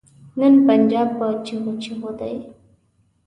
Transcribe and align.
نن 0.39 0.53
پنجاب 0.67 1.09
په 1.17 1.27
چيغو 1.45 1.73
چيغو 1.83 2.09
دی. 2.19 2.35